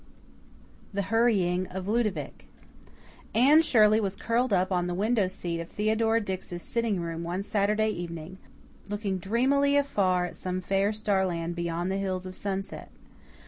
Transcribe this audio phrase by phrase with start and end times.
[0.93, 2.47] The Hurrying of Ludovic
[3.35, 7.43] Anne Shirley was curled up on the window seat of Theodora Dix's sitting room one
[7.43, 8.39] Saturday evening,
[8.89, 12.89] looking dreamily afar at some fair starland beyond the hills of sunset.